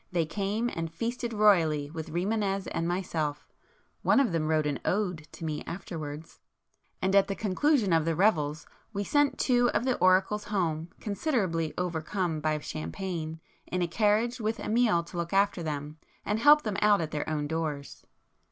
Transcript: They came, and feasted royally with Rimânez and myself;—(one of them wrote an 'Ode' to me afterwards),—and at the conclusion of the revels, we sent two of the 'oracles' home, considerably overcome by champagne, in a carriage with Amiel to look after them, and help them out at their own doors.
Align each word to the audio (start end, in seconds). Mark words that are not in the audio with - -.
They 0.11 0.25
came, 0.25 0.67
and 0.73 0.91
feasted 0.91 1.31
royally 1.31 1.91
with 1.91 2.09
Rimânez 2.11 2.67
and 2.71 2.87
myself;—(one 2.87 4.19
of 4.19 4.31
them 4.31 4.47
wrote 4.47 4.65
an 4.65 4.79
'Ode' 4.83 5.27
to 5.33 5.45
me 5.45 5.63
afterwards),—and 5.65 7.15
at 7.15 7.27
the 7.27 7.35
conclusion 7.35 7.93
of 7.93 8.03
the 8.05 8.15
revels, 8.15 8.65
we 8.93 9.03
sent 9.03 9.37
two 9.37 9.69
of 9.75 9.85
the 9.85 9.99
'oracles' 9.99 10.45
home, 10.45 10.89
considerably 10.99 11.75
overcome 11.77 12.39
by 12.39 12.57
champagne, 12.57 13.39
in 13.67 13.83
a 13.83 13.87
carriage 13.87 14.39
with 14.39 14.57
Amiel 14.59 15.03
to 15.03 15.17
look 15.17 15.33
after 15.33 15.61
them, 15.61 15.99
and 16.25 16.39
help 16.39 16.63
them 16.63 16.77
out 16.81 16.99
at 16.99 17.11
their 17.11 17.29
own 17.29 17.45
doors. 17.45 18.03